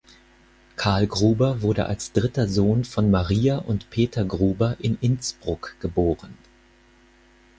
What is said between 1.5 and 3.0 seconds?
wurde als dritter Sohn